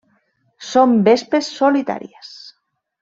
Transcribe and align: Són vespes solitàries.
Són 0.69 0.95
vespes 1.09 1.49
solitàries. 1.59 2.33